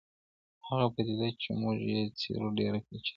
هغه 0.67 0.87
پدیده 0.95 1.27
چي 1.41 1.49
موږ 1.61 1.77
یې 1.89 1.99
څېړو، 2.19 2.47
ډېره 2.57 2.79
پېچلې 2.85 3.01
ده. 3.03 3.09